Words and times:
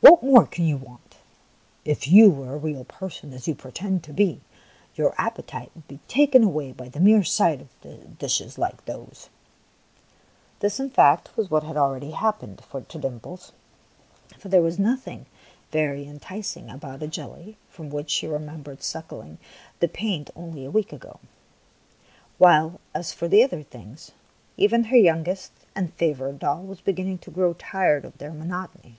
What 0.00 0.24
more 0.24 0.44
can 0.44 0.64
you 0.64 0.76
want? 0.76 1.18
If 1.84 2.08
you 2.08 2.30
were 2.32 2.52
a 2.52 2.56
real 2.58 2.82
person, 2.82 3.32
as 3.32 3.46
you 3.46 3.54
pretend 3.54 4.02
to 4.02 4.12
be, 4.12 4.40
your 4.96 5.14
appetite 5.16 5.70
would 5.76 5.86
be 5.86 6.00
taken 6.08 6.42
away 6.42 6.72
by 6.72 6.88
the 6.88 6.98
mere 6.98 7.22
sight 7.22 7.60
of 7.84 8.18
dishes 8.18 8.58
like 8.58 8.84
those!" 8.86 9.28
This, 10.58 10.80
in 10.80 10.90
fact, 10.90 11.36
was 11.36 11.48
what 11.48 11.62
had 11.62 11.76
already 11.76 12.10
happened 12.10 12.60
to 12.88 12.98
Dimples, 12.98 13.52
for 14.36 14.48
there 14.48 14.62
was 14.62 14.80
nothing 14.80 15.26
very 15.70 16.06
entic 16.06 16.56
ing 16.56 16.68
about 16.68 17.00
a 17.04 17.06
jelly 17.06 17.56
from 17.70 17.88
which 17.88 18.10
she 18.10 18.26
remembered 18.26 18.82
sucking 18.82 19.38
the 19.78 19.86
paint 19.86 20.28
only 20.34 20.64
a 20.64 20.72
week 20.72 20.92
ago; 20.92 21.20
while 22.36 22.80
as 22.96 23.12
for 23.12 23.28
the 23.28 23.44
other 23.44 23.62
things, 23.62 24.10
even 24.56 24.86
her 24.86 24.96
youngest 24.96 25.52
and 25.76 25.94
favourite 25.94 26.40
doll 26.40 26.64
was 26.64 26.80
beginning 26.80 27.18
to 27.18 27.30
grow 27.30 27.52
tired 27.54 28.04
of 28.04 28.18
their 28.18 28.32
monotony. 28.32 28.96